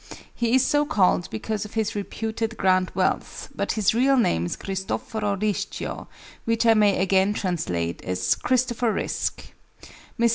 He 0.33 0.55
is 0.55 0.65
so 0.65 0.83
called 0.83 1.29
because 1.29 1.63
of 1.63 1.75
his 1.75 1.93
reputed 1.93 2.57
great 2.57 2.95
wealth; 2.95 3.49
but 3.53 3.73
his 3.73 3.93
real 3.93 4.17
name 4.17 4.47
is 4.47 4.55
Christoforo 4.57 5.39
Rischio, 5.39 6.07
which 6.43 6.65
I 6.65 6.73
may 6.73 6.97
again 6.99 7.35
translate, 7.35 8.03
as 8.03 8.33
Christopher 8.33 8.91
Risk. 8.91 9.53
Mrs. 10.19 10.29